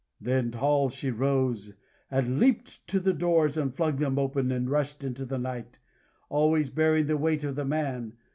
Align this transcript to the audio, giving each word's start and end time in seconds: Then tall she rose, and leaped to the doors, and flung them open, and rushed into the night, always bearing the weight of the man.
Then 0.19 0.49
tall 0.49 0.89
she 0.89 1.11
rose, 1.11 1.73
and 2.09 2.39
leaped 2.39 2.87
to 2.87 2.99
the 2.99 3.13
doors, 3.13 3.55
and 3.55 3.71
flung 3.71 3.97
them 3.97 4.17
open, 4.17 4.51
and 4.51 4.67
rushed 4.67 5.03
into 5.03 5.25
the 5.25 5.37
night, 5.37 5.77
always 6.27 6.71
bearing 6.71 7.05
the 7.05 7.17
weight 7.17 7.43
of 7.43 7.53
the 7.55 7.65
man. 7.65 8.13